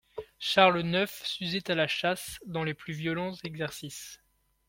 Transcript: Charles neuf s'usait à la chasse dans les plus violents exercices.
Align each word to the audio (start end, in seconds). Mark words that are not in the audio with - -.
Charles 0.39 0.79
neuf 0.81 1.21
s'usait 1.27 1.69
à 1.69 1.75
la 1.75 1.85
chasse 1.87 2.39
dans 2.47 2.63
les 2.63 2.73
plus 2.73 2.93
violents 2.93 3.35
exercices. 3.43 4.19